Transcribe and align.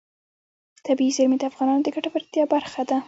طبیعي 0.85 1.11
زیرمې 1.17 1.37
د 1.39 1.43
افغانانو 1.51 1.83
د 1.85 1.87
ګټورتیا 1.95 2.43
برخه 2.53 2.81
ده. 2.89 2.97